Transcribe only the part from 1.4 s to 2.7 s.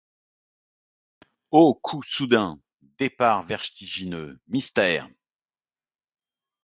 Ô coups soudains!